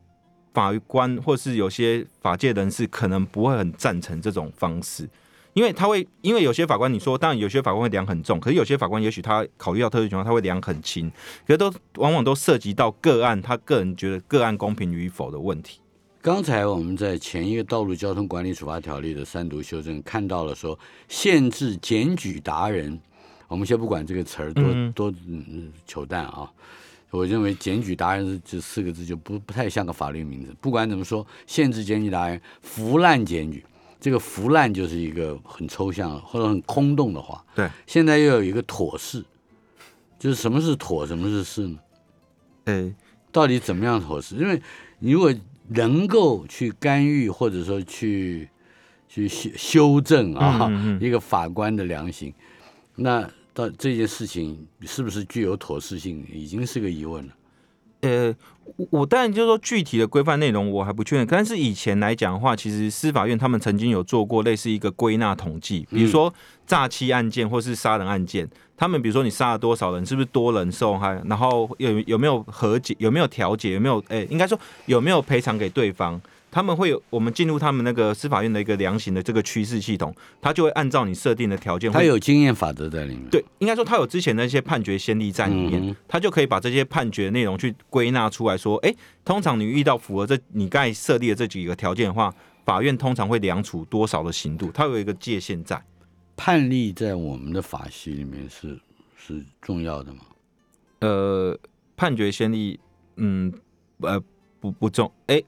[0.53, 5.07] 法官或是有些法界人士可能不会很赞成这种方式。
[5.59, 11.11] 因为他会，因为有些法官你说，当然有些法官会量很重，可是有些法官也许他考虑到特殊情况，他会量很轻，
[11.45, 15.81] 可是都往往都涉及到个案，他个人觉得个案公平与否的问题。
[16.21, 22.97] 刚才我们在前一个道路交通管理处罚条例的三读修正看到了说，限制检举达人，
[23.49, 24.63] 我们先不管这个词儿多
[24.95, 25.13] 多
[25.85, 26.49] 糗蛋啊，
[27.09, 30.55] 我认为检举达人这四个字就不不太像个法律名字。
[30.61, 33.65] 不管怎么说，限制检举达人腐烂检举。
[33.99, 37.43] 这个腐烂就是一个很抽象或者很空洞的话。
[37.53, 39.23] 对，现在又有一个妥适，
[40.17, 41.79] 就是什么是妥，什么是适呢？
[42.65, 42.93] 哎，
[43.31, 44.35] 到底怎么样妥适？
[44.35, 44.61] 因为
[44.99, 45.33] 你如果
[45.69, 48.49] 能够去干预，或者说去
[49.07, 52.33] 去修修正啊，一个法官的良心，
[52.95, 57.33] 那到这件事情是不是具有妥适性，已经是个疑问了。
[58.01, 58.33] 呃，
[58.77, 66.33] 我我当然就是说具体的规范内容我还不确定，但是以前来讲的话，其实司法院他们曾经有做过类似一个归纳统计，比如说
[66.65, 76.19] 诈欺案件或是杀人案件，他们比如说你杀了多少人，是不是多人受害，然后有有没有和解，有没有调解，有没有哎，应该说有没有赔偿给对方。
[76.51, 83.29] 他们会有我们进入他们那个司法院的一个量刑的这个趋势系统，他就会按照你设定的条件，他有经验法则在里面。
[83.29, 92.33] 对，应该说他有之前的一些判决先例在里面，他就可以把这些判决内容去归纳出来说，哎，通常你遇到符合这你刚才设立的这几个条件的话，
[92.65, 95.81] 法院通常会量处多少的刑度，它有一个界限在。
[96.35, 98.79] 判例在我们的法系里面是
[99.17, 100.21] 是重要的吗？
[100.99, 101.59] 呃，
[101.97, 102.79] 判决先例，
[103.17, 103.53] 嗯，
[103.99, 104.21] 呃，
[104.59, 105.41] 不不重，哎。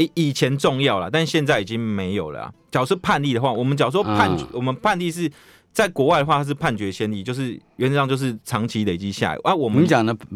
[0.00, 2.54] 以以前重要了，但现在已经没有了。
[2.70, 5.28] 假如是判例的话，我们假如说判，我们判例是
[5.72, 9.40] 在国外的话，它是判决先例，就是原则上就是长期累积下来。
[9.42, 10.26] 啊，我们讲的不，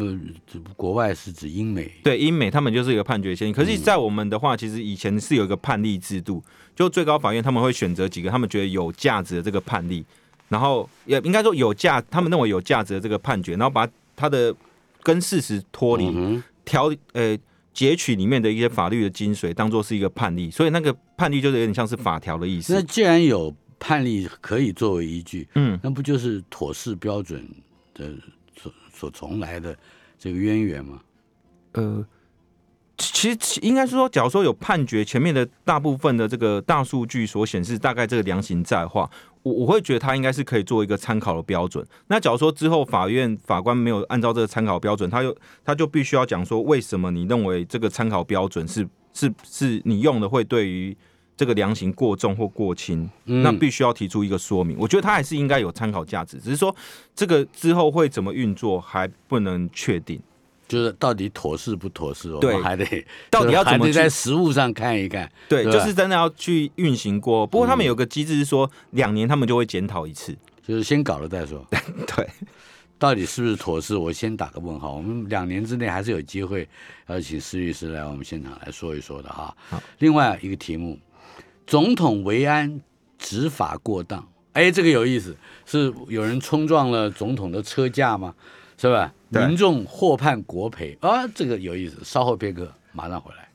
[0.75, 3.53] 国外是指英美，对英美，他们就是一个判决先例。
[3.53, 6.42] 可是，在我们的话，其实以前是有一个判例制度，
[6.75, 10.05] 就最高法院他们会选择几个他们觉得有价值的这个判例，
[10.49, 14.53] 然后也应该说有价，他们认为有价值的这个判决，然后把它的
[15.05, 17.38] 跟事实脱离，调呃。
[17.72, 22.74] 截取里面的一些法律的精髓，当做是一个判例，所以那个判例就是有点像是法条的意思。
[22.74, 27.46] 那既然有判例可以作为依据，嗯，那不就是妥适标准
[27.94, 28.12] 的
[28.56, 29.76] 所所从来的
[30.18, 31.00] 这个渊源吗？
[31.72, 32.06] 呃。
[33.12, 39.10] 其实应该是说，假如说有判决前面的大部分的这个大数据所显示，大概这个量刑在的话，
[39.42, 41.84] 我我会觉得它应该是可以做一个参考的标准。
[42.06, 50.96] 那假如说之后法院法官没有按照这个参考标准，他又他就必须要讲说，为什么你认为这个参考标准是是是你用的会对于
[51.36, 54.76] 这个量刑过重或过轻，那必须要提出一个说明。
[54.78, 56.74] 我觉得他还是应该有参考价值，只是说
[57.14, 60.20] 这个之后会怎么运作还不能确定。
[60.68, 65.31] 就是到底妥适不妥适，我们还得到底要怎么在实物上看一看。
[65.48, 67.46] 对，就是真的要去运行过。
[67.46, 70.35] 不过他们有个机制是说，两年他们就会检讨一次，
[70.66, 71.62] 就是先搞了再说。
[72.16, 72.29] 对，
[72.98, 74.94] 到底是不是妥适，我先打个问号。
[74.94, 76.66] 我们两年之内还是有机会
[77.07, 79.55] 要请施律师来我们现场来说一说的哈。
[79.98, 80.98] 另外一个题目，
[81.66, 82.81] 总统维安
[83.18, 88.35] 执法过当，哎，这个有意思，是有人冲撞了总统的车架吗？
[88.79, 89.12] 是吧？
[89.35, 92.05] 民众获判国赔啊，这个有意思。
[92.05, 93.49] 稍后片刻，马上回来。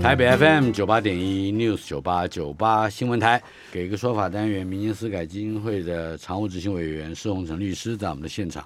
[0.00, 8.64] 台北 FM 九八点一 News 九八九八新闻台，给个说法单元，民间私改基金会的常务执行委员施宏成律师在我们的现场。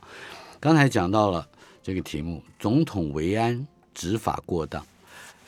[0.61, 1.49] 刚才讲到了
[1.83, 4.85] 这个题目：总统维安执法过当。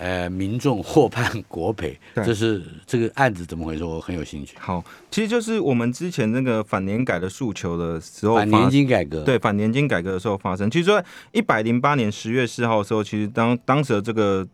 [0.03, 3.85] 呃，民众获判国赔，这是这个案子怎么回事？
[3.85, 4.57] 我很有兴趣。
[4.59, 10.69] 好，其实就是我们之前那个反年改的诉求的时候，反年金改革，对反年金改革的时候发生。
[10.69, 14.45] 其实说一百零八年十月四号的时候，其实当当时的这个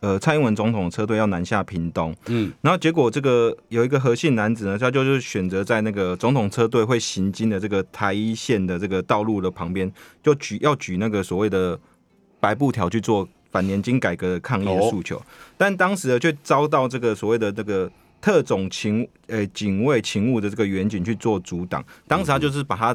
[0.00, 9.88] 呃蔡英文总统车队要南下屏东，嗯，然后结果这个有一个何姓男子呢，他就是选择在那个总统车队会行经的这个台一线的这个道路的旁边，
[10.20, 11.78] 就举要举那个所谓的
[12.40, 13.28] 白布条去做。
[13.56, 15.18] 反年金改革的抗议的诉求，
[15.56, 17.90] 但当时呢却遭到这个所谓的这个
[18.20, 21.82] 特种勤呃警卫勤务的这个远景去做阻挡。
[22.06, 22.94] 当时他就是把他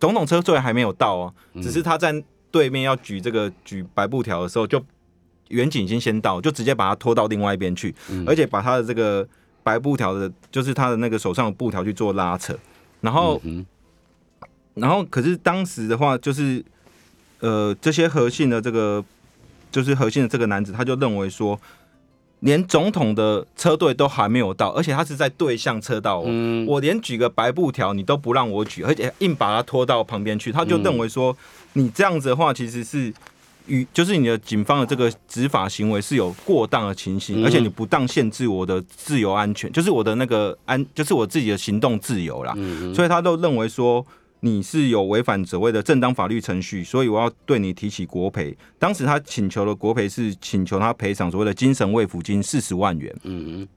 [0.00, 2.20] 总统车虽然还没有到哦，只是他在
[2.50, 4.84] 对面要举这个举白布条的时候，就
[5.50, 7.94] 远景已经先到，就直接把他拖到另外一边去，
[8.26, 9.24] 而且把他的这个
[9.62, 12.58] 白布条的，就是他的那个手上的布条去做拉扯。
[13.02, 13.40] 然后，
[14.74, 16.64] 然后可是当时的话，就是
[17.38, 19.04] 呃这些核心的这个。
[19.70, 21.58] 就是核心的这个男子，他就认为说，
[22.40, 26.66] 连总统的车队都还没有到，而且他是在对向车道，嗯。
[26.66, 31.36] 我连举个白布条你都不让我举，而且硬把他拖到旁边去，他就认为说，
[31.74, 33.12] 你这样子的话其实是
[33.66, 42.54] 与就是你的警方的这个执法行为是有过当的情形，而且你不当限制我的自由安全，就是我的那个安，就是我自己的行动自由啦，
[42.94, 44.04] 所以他都认为说。
[44.46, 48.56] 你是有违反所谓的正当法律程序，所以我要对你提起国赔。
[48.78, 53.12] 当时他请求的国赔是请求他赔偿所谓的精神慰抚金四十万元。
[53.24, 53.68] 嗯嗯。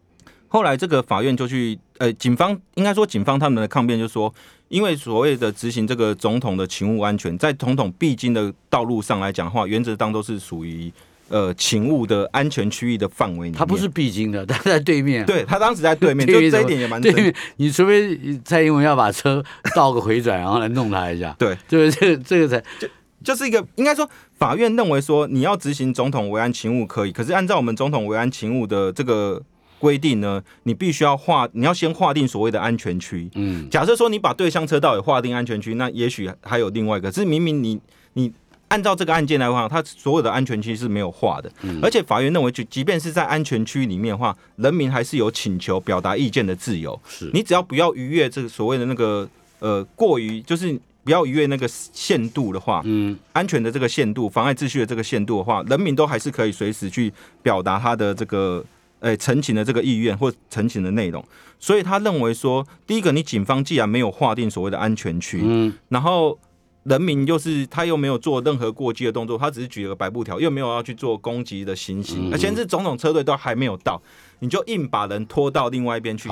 [0.48, 4.34] 后来这个法院就去，呃，警方应该说警方他们的抗辩就说，
[4.68, 10.94] 因为所谓的执行这个总统的勤务安全，在总统必经的道路上来讲的话，原则当都是属于。
[11.30, 15.24] 呃，勤务的安全区域的范围，他不是必经的，他在对面。
[15.28, 17.34] 对他当时在对面， 就这一点也蛮对面。
[17.58, 19.44] 你除非蔡英文要把车
[19.76, 21.36] 倒个回转，然后来弄他一下。
[21.38, 22.88] 对，就是这个这个才就
[23.24, 29.40] 就是一个应该说，法院认为说你要执行总统维安勤务可以，可是按照我们总统维安勤务的这个
[29.78, 33.30] 规定呢，你必须要划，你要先划定所谓的安全区。
[33.36, 37.80] 嗯，假设说你把对向车道也划定安全区，那也许还有另外一个，是明明你
[38.14, 38.32] 你。
[38.70, 41.52] 按照这个案件来话，他所有的安全区是没有画的，
[41.82, 47.00] 而且法院认为，就即便是在安全区里面的话，人民还是有请求、表达意见的自由。
[47.08, 49.28] 是你只要不要逾越这个所谓的那个
[49.58, 58.64] 呃过于，就是不要逾越那个限度的话，嗯，安全的这个限度、妨碍秩序的这个限度的话，人民都还是可以随时去表达他的这个
[59.00, 61.26] 诶陈情的这个意愿或陈情的内容。
[61.60, 66.38] 所以他认为说，第一个，你警方既然没有划定所谓的安全区，嗯，然后。
[66.84, 74.02] 人民又是他又没有做任何过激的动作，他只是举了个白布条，又没有要去做攻击的行刑，而且是总统车队都还没有到，
[74.40, 76.30] 你就硬把人拖到另外一边去，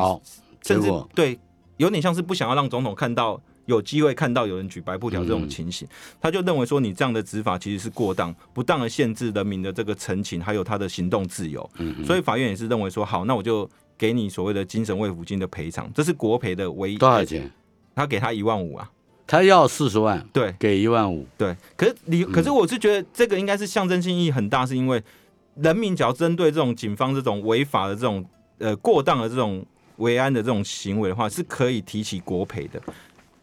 [0.63, 1.37] 甚至对，
[1.75, 5.87] 有点像是不想要让总统看到有机会看到有人举白布条这种情形，
[6.21, 11.69] 他就认为说你这样的执法其实是过当，不当的限制人民的这个陈情，还有他的行动自由，
[12.05, 17.51] 所以法院也是认为说好，那我就给你所谓的精神慰抚金的赔偿，这是国赔的唯一多少钱？
[17.93, 18.89] 他给他一万五啊。
[19.27, 21.53] 他要四十万，对，给一万五，对。
[21.75, 25.03] 可是你，可是我是觉得这个应该是象征性意义很大，是因为
[25.55, 28.25] 人民只要针对这种警方这种违法的这种
[28.59, 29.65] 呃过当的这种
[29.97, 32.81] 维安的这种行为的话，是可以提起国赔的。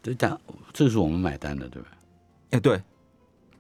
[0.00, 0.36] 对，但
[0.72, 1.88] 这是我们买单的，对吧？
[2.52, 2.80] 哎，对，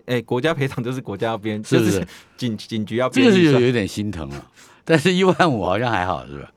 [0.06, 2.06] 哎，国家赔偿就是国家要编，是不是？
[2.38, 4.50] 警警局要编，这个是有有点心疼了。
[4.82, 6.50] 但是一万五好像还好，是吧？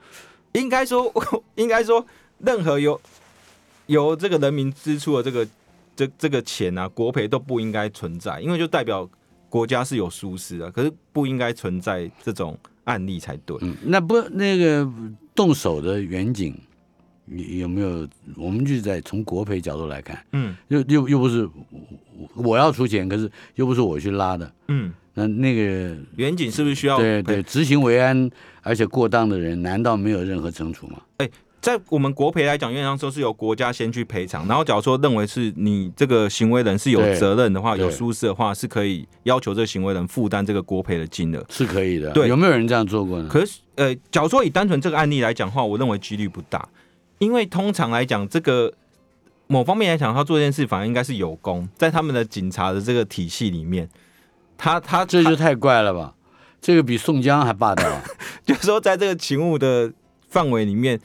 [0.53, 1.11] 应该说，
[1.55, 2.05] 应该说，
[2.37, 2.99] 任何有。
[3.87, 5.47] 由这个人民支出的这个
[5.95, 9.09] 这这个钱啊，国赔都不应该存在，因为就代表
[9.49, 13.57] 国家是有疏失啊，可是不应该存在这种案例才对。
[13.61, 14.87] 嗯，那不那个
[15.33, 16.55] 动手的远景，
[17.25, 18.07] 你有没有？
[18.35, 21.49] 我们就在从国赔角度来看，嗯，又又又不是
[22.35, 26.97] 我要出钱，可是又不是我去拉的，嗯，那那个远景是不是需要？
[26.97, 28.29] 对对，执行为安
[28.61, 31.01] 而且过当的人，难道没有任何惩处吗？
[31.17, 31.29] 哎。
[31.67, 42.09] 在我们国赔来讲，原则上说是由国家先去赔偿，然后假如说认为是你这个行为人是有责任的话，有疏失的话，是可以要求这个行为人负担这个国赔的金额，是可以的。
[42.11, 43.27] 对，有没有人这样做过呢？
[43.29, 46.69] 可是，呃，假如说以单纯这个案例来讲的话，我认为几率不大，
[47.19, 48.73] 因为通常来讲，这个
[49.47, 53.89] 某方面来讲，他做这件事反而应该是有功，在他们的警察的这个体系里面，
[54.57, 56.13] 他他这就太怪了吧？
[56.61, 57.83] 这个比宋江还霸道，
[58.47, 59.91] 就是说在这个勤务的
[60.29, 60.97] 范围里面。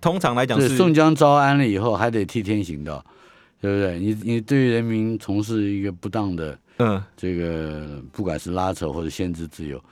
[0.00, 3.04] 通常来讲是宋江招安了以后，还得替天行道，
[3.60, 3.98] 对不对？
[3.98, 9.82] 你你对人民从事一个不当的，嗯，这个不管是拉扯或者限制自由，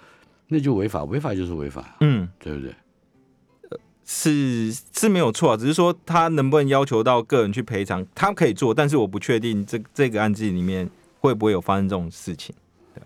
[0.48, 2.72] 那就违法，违法就是违法，嗯，对不对？
[4.04, 10.88] 是是没有错，只是说他能不能要求到个人去赔偿，他可以做，但是我不确定这这个案子里面
[11.18, 12.54] 会不会有发生这种事情。
[12.94, 13.02] 对，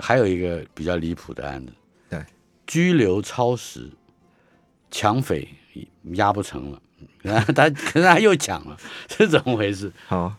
[0.00, 1.72] 还有一个比较离谱的案子，
[2.08, 2.24] 对，
[2.66, 3.88] 拘留超时，
[4.90, 5.48] 抢匪。
[6.12, 6.80] 压不成了，
[7.54, 8.76] 他可是他又抢了，
[9.08, 9.92] 是怎么回事？
[10.06, 10.34] 好，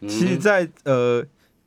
[0.00, 1.24] 其实，在呃，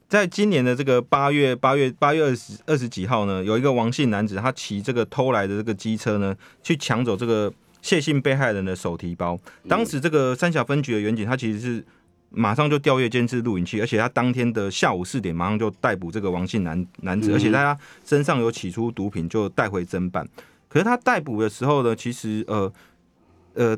[0.08, 7.52] 在今年的这个八月八月八月二十二十几号呢，有一个王姓男子，他骑这个偷来的这个机车呢，去抢走这个
[7.82, 9.40] 谢姓被害人的手提包。
[9.68, 11.86] 当时这个三峡分局的员警，他其实是
[12.30, 20.28] 马上就调阅监视录影器，而且他当天的下午四点，马上就逮捕这个王姓男男子，而且在他身上有起出毒品，就带回侦办。
[20.72, 22.72] 可是他逮捕的时候呢，其实呃
[23.56, 23.78] 呃，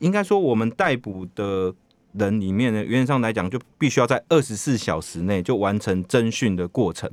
[0.00, 1.72] 应该说我们逮捕的
[2.14, 7.08] 人里面呢，原则上来讲，就必须要在二十四小时内就完成侦讯的过程。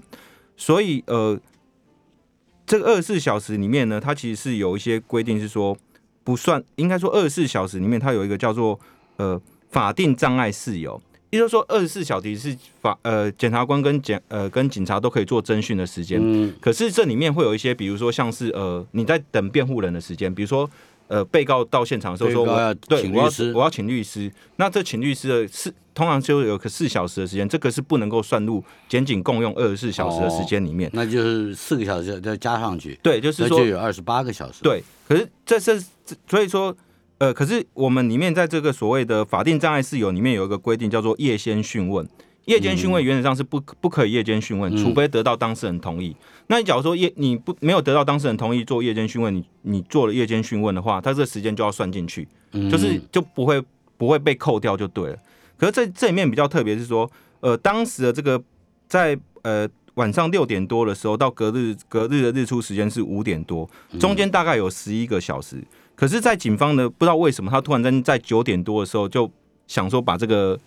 [0.58, 1.40] 所以呃，
[2.66, 5.78] 这个二十四小时里面呢，它其实是有一些规定，是说
[6.24, 8.80] 不算，应该说二十四小时里面，它有一个叫做
[9.18, 11.00] 呃法定障碍事由。
[11.32, 16.20] 也就是说，二十四小时是法呃检察官跟检呃跟警察都可以做侦讯的时间。
[16.22, 16.52] 嗯。
[16.60, 20.70] 可是这里面会有一些，比如说像是呃你在等辩护人的时间，比如说
[21.08, 30.90] 呃被告到现场的时候说，我对我要我要请律师，那这请律师的是通常就有个四小时的时间，这个是不能够算入检警共用二十四小时的时间里面。
[30.94, 32.98] 那就是四个小时再加上去。
[33.04, 34.64] 对，就是说就有二十八个小时。
[34.64, 35.86] 对，可是这是
[36.28, 36.76] 所以说。
[37.20, 42.08] 呃，可是我们里面在这个所谓的法定障碍事由里面有一个规定，叫做夜间讯问。
[42.46, 46.16] 夜间讯问原则上是不不可以夜间讯问，除非得到当事人同意。
[46.48, 52.28] 那你假如说夜你不没有得到当事人同意做夜间讯问，你你做了夜间讯问的话，他这个时间就要算进去，
[52.72, 53.62] 就是就不会
[53.98, 55.18] 不会被扣掉就对了。
[55.58, 57.08] 可是这这里面比较特别是说，
[57.42, 58.42] 呃，当时的这个
[58.88, 65.62] 在呃晚上六点多的时候到隔日隔日的日出时间是五点多，中间大概有十一个小时。
[66.00, 69.30] 可是，在警方呢，不知道为什么，他突然间在九点多的时候就
[69.68, 70.58] 想说把这个，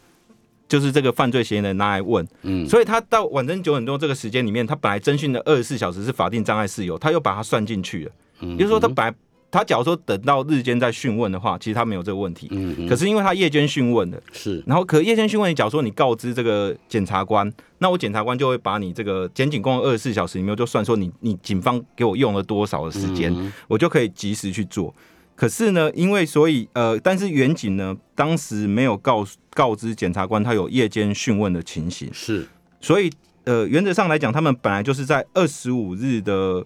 [0.68, 9.14] 就是这个犯罪嫌疑人拿来问，嗯，所以他到晚上九点多这个时间里面，他本来侦讯的二十四小时是法定障碍事由，他又把它算进去了，嗯，就是说他本来
[9.50, 23.34] 他假如说等到日间再讯问的话，其实他没有这个问题，嗯，可是因为他夜间讯问的，是，然后可夜间讯问，你假如说你告知这个检察官，那我检察官就会把你这个检警共二十四小时里面就算说你你警方给我用了多少的时间，
[23.66, 24.94] 我就可以及时去做。
[25.34, 32.46] 可是呢，因为所以呃，但是远景呢，当时没有告告知检察官他有夜间讯问的情形，是，
[32.80, 33.10] 所以
[33.44, 36.64] 呃，原则上来讲，他们本来就是在二十五日的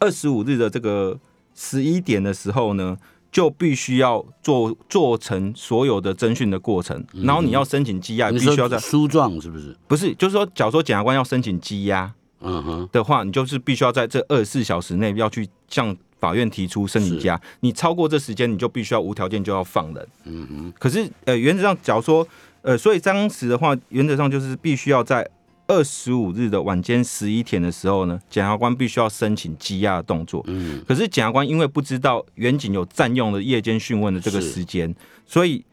[0.00, 1.16] 二十五日的这个
[1.54, 2.96] 十一点的时候呢，
[3.30, 9.76] 就必须要做做成所有的侦讯的过程，然后你要申请羁押，必须要在书状是不是？
[9.86, 15.96] 不是，就是说，假如说检察官要申请羁押，嗯哼的话，你就是必须要在这二十四小时内要去向。
[16.20, 20.08] 法院提出申请加，你超过这时间，你就必须要无条件就要放人。
[20.24, 20.72] 嗯哼。
[20.78, 22.26] 可是，呃，原则上，假如说，
[22.60, 25.26] 呃，所以当时的话，原则上就是必须要在
[25.66, 30.44] 二十五日的晚间十一点的时候呢，检察官必须要申请羁押的动作。
[30.46, 30.84] 嗯。
[30.86, 34.94] 可是检察官因为不知道远景有占用了夜间讯问的这个时间，
[35.24, 35.64] 所以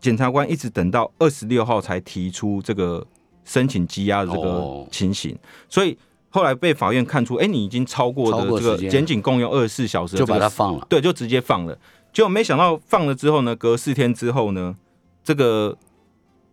[0.00, 3.06] 检察官一直等到二十六号才提出这个
[3.44, 5.38] 申请羁押的这个情形，
[5.68, 5.98] 所以。
[6.32, 10.86] 后来被法院看出，哎，你已经超过的这个检警共用二十四小时，就把它放了。
[10.88, 11.76] 对，就直接放了。
[12.12, 14.76] 结果没想到放了之后呢，隔四天之后呢，
[15.24, 15.76] 这个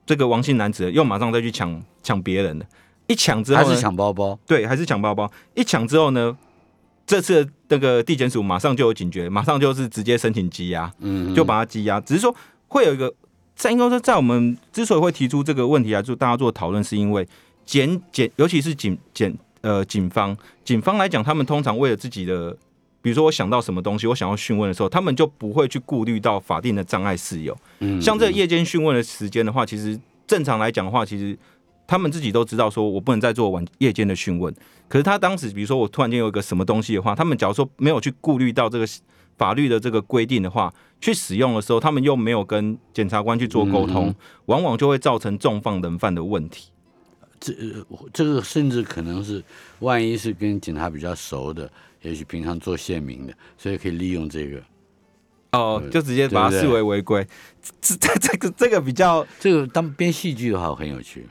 [0.04, 2.66] 这个王姓男子又马上再去抢抢别人的，
[3.06, 5.32] 一抢之后还是抢包包，对，还是抢包包。
[5.54, 6.36] 一抢之后呢，
[7.06, 12.02] 这次那个地检署马上就有警觉，马上就是直接申请羁押，嗯，就把他羁押。
[12.02, 12.36] 只是说
[12.68, 13.14] 会有一个
[13.56, 17.28] 在应该说在我们之所以会提出这个问题啊，就大家做讨论，是因为
[17.64, 19.38] 检检尤其是检检。
[19.62, 22.56] 呃，警方，警方来讲，他们通常为了自己的，
[23.02, 27.58] 比如说我想到什么东西，我想要讯问的时候，他们就不会去顾虑到法定的障碍事由。
[27.80, 31.38] 嗯，像这个夜间讯问的时间的话，其实正常来讲的话，其实
[31.88, 34.54] 他们自己都知道，说我不能再做晚夜间的讯问。
[34.88, 38.88] 可是他当时，比如说我突然间有一个什么东西的话，他们假如说没有去顾虑到这个
[39.38, 44.14] 法律的这个规定的话，去使用的时候，他们又没有跟检察官去做沟通，
[44.46, 46.70] 往往就会造成重放人犯的问题。
[47.40, 47.54] 这
[48.14, 49.44] 这个甚至可能是，
[49.80, 51.70] 万一是跟警察比较熟的，
[52.02, 54.62] 也许平常做县民的，所以可以利用这个。
[55.54, 57.26] 哦，就直接把它视为违规。
[57.82, 61.26] 这这这个这个比较，这个当编戏剧的话很有趣。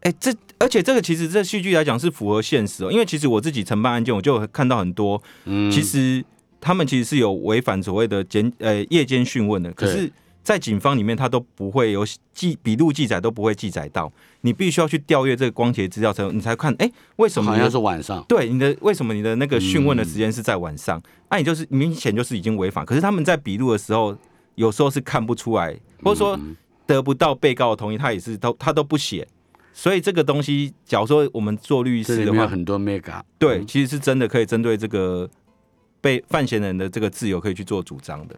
[0.00, 6.22] 哎，这而且这个其实这戏剧来讲是符合现实哦，因为其实我自己承办案件，我就看到很多，嗯，其实
[6.60, 10.12] 他们其实是有违反所谓的检呃夜间讯问的，可是，
[10.42, 18.24] 在警方里面他都不会有记笔录记载，都不会记载到，你必须要去调阅这个光碟资料才你才看，哎，为什么好像是晚上？
[18.28, 21.00] 对，你的为什么你的那个讯问的时间是在晚上？
[21.30, 24.16] 那你就是明显就是已经违法，可是他们在笔录的时候，
[24.56, 26.38] 有时候是看不出来，或者说
[26.86, 29.26] 得不到被告的同意，他也是都他都不写。
[29.72, 35.30] 所以这个东西，假如说我们做律师的话，很多 mega 对，其实是真的可以针对这个
[36.00, 38.36] 被犯嫌人的这个自由，可以去做主张的。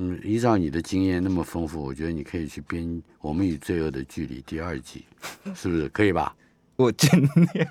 [0.00, 2.84] 嗯，依照你的经验那么丰富，我觉得你可以去编
[3.20, 5.04] 《我们与罪恶的距离》第二季，
[5.56, 6.36] 是不是可以吧？
[6.76, 7.10] 我尽
[7.52, 7.68] 量。